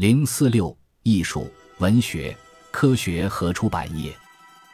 [0.00, 1.46] 零四六艺术、
[1.76, 2.34] 文学、
[2.70, 4.10] 科学和出版业，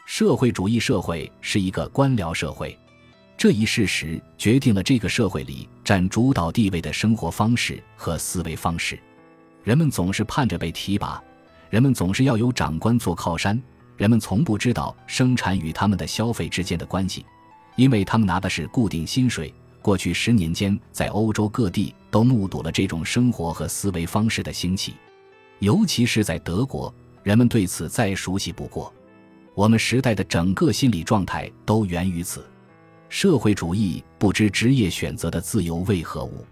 [0.05, 2.79] 社会主义社会是一个官僚社会，
[3.37, 8.97] 这一事实决定了这个社会里占主导地位的生活方式和思维方式。
[9.65, 11.21] 人们总是盼着被提拔，
[11.71, 13.61] 人们总是要有长官做靠山，
[13.97, 17.27] 人们从不知道生产与他们的消费之间的关系，
[17.75, 19.53] 因为他们拿的是固定薪水。
[19.83, 24.95] 过去十年间，在欧洲各地都目睹了这种生活和思维方式的兴起。
[25.61, 28.93] 尤其是在德国，人们对此再熟悉不过。
[29.55, 32.45] 我们时代的整个心理状态都源于此。
[33.09, 36.45] 社会主义不知职业选择的自由为何物，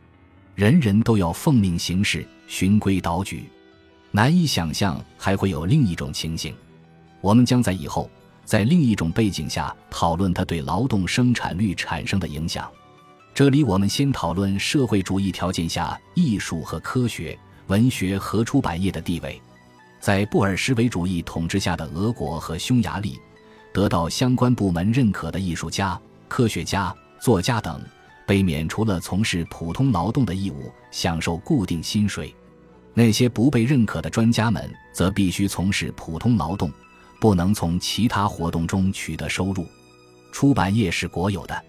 [0.54, 3.44] 人人都要奉命行事、循规蹈矩。
[4.10, 6.54] 难以想象还会有另一种情形。
[7.20, 8.08] 我们将在以后，
[8.44, 12.70] 在另一种背景下讨论它对劳动生产率产生的影响。
[13.34, 17.36] 这里，我们先讨论社会主义条件下艺术和科学。
[17.68, 19.40] 文学和出版业的地位，
[20.00, 23.18] 在布尔什维主义统治下的俄国和匈牙利，
[23.72, 27.82] 得到相关部门认可的艺术家、科学家、作家等，
[28.26, 32.28] 被免除了从事普通劳动的义务，享受固定薪水；
[32.92, 36.70] 那些不被认可的专家们，则必须从事普通劳动，
[37.18, 39.66] 不能从其他活动中取得收入。
[40.30, 41.64] 出版业是国有的，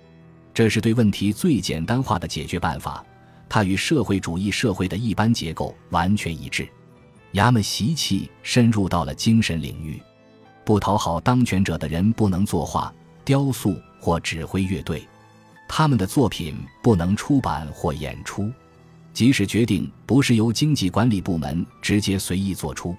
[0.54, 3.02] 这是对问题最简单化的解决办法。
[3.48, 6.68] 它与社会主义社会的一般结构完全一致，
[7.34, 10.02] 衙门习气深入到了精神领域。
[10.64, 15.08] 不讨好当权者的人不能作画、雕塑或指挥乐队，
[15.68, 18.52] 他们的作品不能出版或演出。
[19.14, 22.96] 即使决定不是由经济管理部门直接随意做出，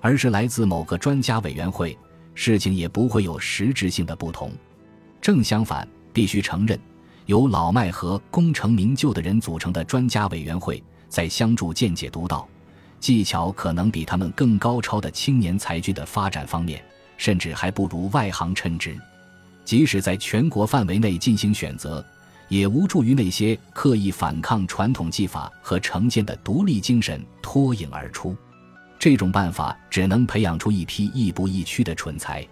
[0.00, 1.96] 而是来自某个专家委员会，
[2.34, 4.50] 事情也不会有实质性的不同。
[5.20, 6.76] 正相反，必须承认。
[7.26, 12.46] 由老迈和功成名就的人组成的专家委员会，在相助见解独到、
[13.00, 16.84] 技巧可能比他们更高超的青年才俊的发展方面，
[17.16, 18.94] 甚至还不如外行称职。
[19.64, 22.04] 即使在全国范围内进行选择，
[22.48, 28.36] 也无助于那些刻意反抗传统技法和成见的独立精神脱颖而出。
[28.98, 32.46] 这种办法只能培养出一批亦步亦趋的蠢材。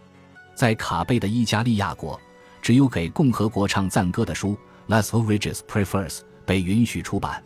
[0.54, 2.18] 在卡贝的伊加利亚国。
[2.62, 4.56] 只有给共和国唱赞歌的书
[4.86, 7.42] ，Las Oranges Prefers 被允许出版。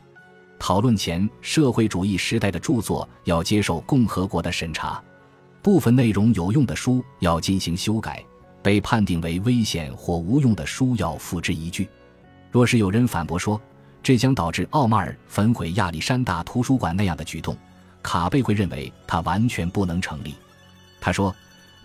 [0.58, 5.02] 讨论前，社会主义时代的著作要接受共和国的审查，
[5.62, 8.22] 部分内容有用的书要进行修改，
[8.62, 11.88] 被判定为危险或无用的书要付之一炬。
[12.50, 13.60] 若是有人反驳说
[14.02, 17.56] 这将导致奥马尔焚毁亚历山大图书馆那样的举动，
[18.02, 20.34] 卡贝会认为他完全不能成立。
[21.00, 21.34] 他说。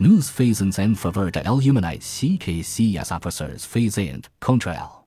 [0.01, 5.05] News fazens en favor de l'humanité CKCS officers fazent contre elle.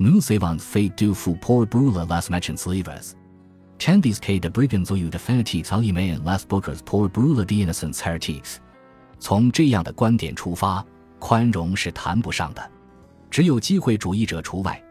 [0.00, 3.14] Nous avons fait du Fu pour brûler las machines livres.
[3.78, 8.58] Tandis que de brigands ou de fanatiques allument las boucles pour brûler d'innocents heretiques.
[9.20, 10.84] 从这样的观点出发，
[11.20, 12.70] 宽容是谈不上的，
[13.30, 14.82] 只有机会主义者除外，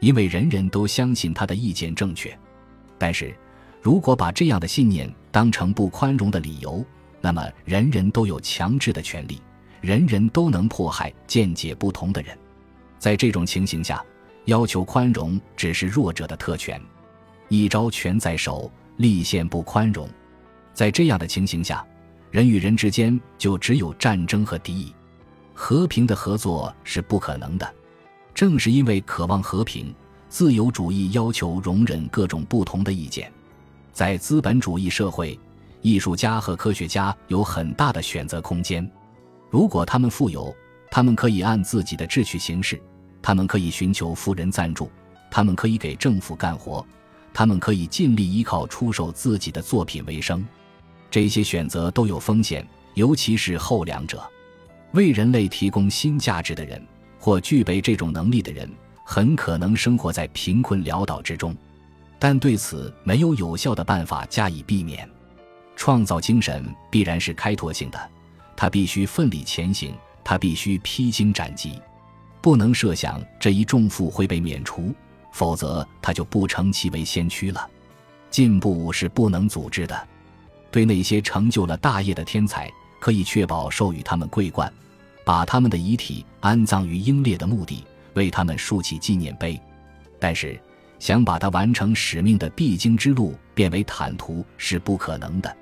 [0.00, 2.38] 因为人人都相信他的意见正确。
[2.98, 3.34] 但是，
[3.80, 6.84] 如果把这样的信念当成不宽容的理由，
[7.22, 9.42] 那么，人人都有强制的权利，
[9.82, 12.36] 人人都能迫害见解不同的人。
[12.98, 14.02] 在这种情形下，
[14.46, 16.80] 要求宽容只是弱者的特权。
[17.48, 20.08] 一招权在手，立宪不宽容。
[20.72, 21.84] 在这样的情形下，
[22.30, 24.94] 人与人之间就只有战争和敌意，
[25.52, 27.74] 和平的合作是不可能的。
[28.34, 29.94] 正是因为渴望和平，
[30.30, 33.30] 自由主义要求容忍各种不同的意见。
[33.92, 35.38] 在资本主义社会。
[35.82, 38.88] 艺术家和科学家有很大的选择空间。
[39.48, 40.54] 如果他们富有，
[40.90, 42.76] 他们可以按自己的志趣行事；
[43.22, 44.86] 他们可以寻求富人赞助；
[45.30, 46.84] 他们可以给政府干活；
[47.32, 50.46] 他们可以尽力依靠出售自己的作品为生。
[51.10, 54.22] 这些选择都有风险，尤其是后两者。
[54.92, 56.84] 为人类提供新价值的人，
[57.18, 58.68] 或具备这种能力的人，
[59.04, 61.56] 很可能生活在贫困潦倒之中，
[62.18, 65.08] 但对此没有有效的办法加以避免。
[65.80, 68.10] 创造精神必然是开拓性的，
[68.54, 71.80] 他必须奋力前行，他必须披荆斩棘，
[72.42, 74.94] 不能设想这一重负会被免除，
[75.32, 77.66] 否则他就不成其为先驱了。
[78.28, 80.08] 进步是不能组织的。
[80.70, 84.70] 对那些成就了大业的天才，可以确保授予他们桂冠，
[85.24, 89.58] 把他们的遗体安葬于英烈的墓地，为他们竖起纪念碑。
[90.18, 90.60] 但是，
[90.98, 95.56] 想把他完成使命的必经之路变为坦途是不可能的。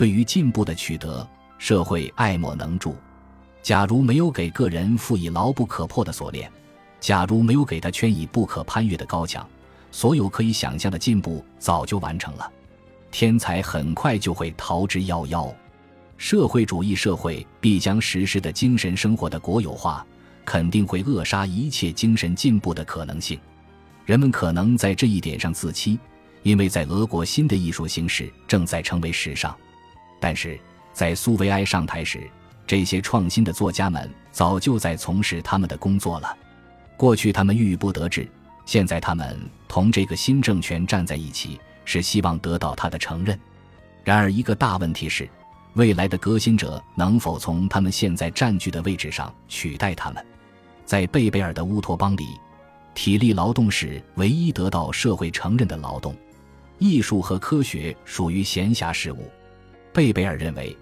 [0.00, 2.96] 对于进步的取得，社会爱莫能助。
[3.60, 6.50] 假如没有给个人赋以牢不可破的锁链，
[6.98, 9.46] 假如没有给他圈以不可攀越的高墙，
[9.90, 12.50] 所有可以想象的进步早就完成了。
[13.10, 15.54] 天才很快就会逃之夭夭。
[16.16, 20.02] 社会主义社会必将实施的精神生活的国有化，
[20.46, 23.38] 肯定会扼杀一切精神进步的可能性。
[24.06, 26.00] 人们可能在这一点上自欺，
[26.42, 29.54] 因为在俄国新的艺术形式正在成为时尚。
[30.20, 30.60] 但是
[30.92, 32.30] 在苏维埃上台时，
[32.66, 36.36] 这些创新的作家们早就在从事他们的工作了。
[36.96, 38.28] 过去他们郁郁不得志，
[38.66, 39.36] 现在他们
[39.66, 43.36] 同这个新政权站在一起，是希望得到他的承认。
[44.04, 45.28] 然而，一个大问题是，
[45.74, 50.24] 未来的革新者能否从他们现在占据的位置上取代他们？
[50.84, 52.26] 在贝贝尔的乌托邦里，
[52.94, 56.14] 体力劳动是唯一得到社会承认的劳动，
[56.78, 59.30] 艺术和科学属于闲暇事物。
[59.92, 60.76] 贝贝尔认为。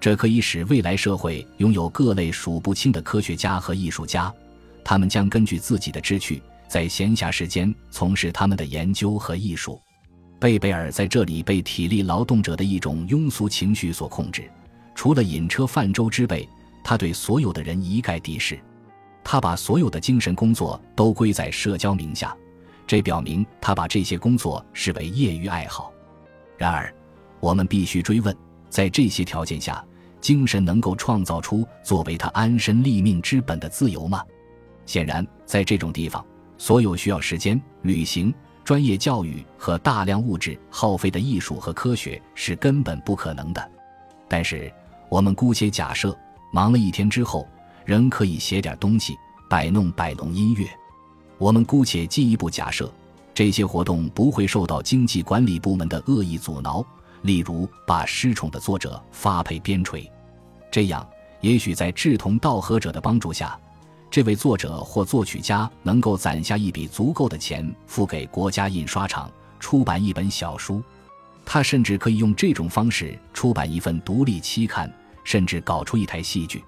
[0.00, 4.34] 这可以使未来社会拥有各类数不清的科学家和艺术家，
[4.82, 9.80] 他们将根据自己的志趣，在闲暇时间从事他们的研究和艺术。
[10.40, 14.50] 贝贝尔在这里被体力劳动者的一种庸俗情绪所控制，
[14.92, 16.48] 除了饮车泛舟之辈，
[16.82, 18.58] 他对所有的人一概敌视。
[19.22, 22.36] 他把所有的精神工作都归在社交名下，
[22.88, 25.92] 这表明他把这些工作视为业余爱好。
[26.58, 26.92] 然而，
[27.38, 28.36] 我们必须追问，
[28.72, 29.84] 在这些条件下。
[30.22, 34.24] 精神能够创造出作为他安身立命之本的自由吗？
[34.86, 36.24] 显然，在这种地方，
[36.56, 38.32] 所有需要时间、旅行、
[38.62, 43.70] 专业教育和大量物质耗费的艺术和科学是根本不可能的。
[44.28, 44.72] 但是，
[45.08, 46.16] 我们姑且假设，
[46.52, 47.44] 忙了一天之后，
[47.84, 49.16] 仍可以写点东西，
[49.50, 50.64] 摆弄摆弄音乐。
[51.36, 52.88] 我们姑且进一步假设，
[53.34, 56.86] 这些活动不会受到经济管理部门的恶意阻挠。
[57.22, 60.08] 例如，把失宠的作者发配边陲，
[60.70, 61.08] 这样
[61.40, 63.58] 也许在志同道合者的帮助下，
[64.10, 70.82] 这位作者或作曲家能够攒下一笔足够的钱，付给国家印刷厂出版一本小书。
[71.44, 74.92] 他甚至可以用这种方式出版一份独立期刊，
[75.24, 76.62] 甚至搞出一台戏剧。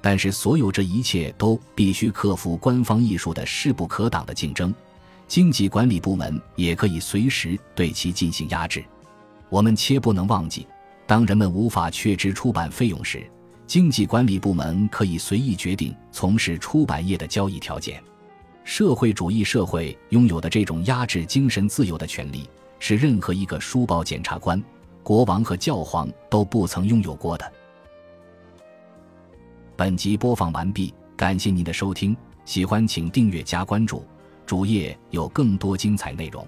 [0.00, 4.72] 但是，所有这一切都必须克服官方艺术的势不可挡的竞争，
[5.26, 8.84] 经济管理部门也可以随时对其进行压制。
[9.48, 10.66] 我们切不能忘记，
[11.06, 13.28] 当人们无法确知出版费用时，
[13.66, 18.02] 经济管理部门可以随意决定从事出版业的交易条件。
[18.64, 22.48] 社会主义社会拥有的这种压制精神自由的权利，
[22.80, 24.60] 是任何一个书报检察官、
[25.04, 27.52] 国王和教皇都不曾拥有过的。
[29.76, 34.04] 本集播放完毕，感谢您的收听，喜欢请订阅加关注，
[34.44, 36.44] 主页有更多精彩内容。